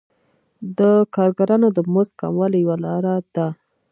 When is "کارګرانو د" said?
1.15-1.79